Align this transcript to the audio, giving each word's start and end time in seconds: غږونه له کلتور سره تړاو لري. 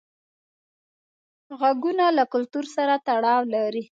غږونه 1.59 2.05
له 2.17 2.23
کلتور 2.33 2.65
سره 2.75 2.93
تړاو 3.07 3.41
لري. 3.53 3.83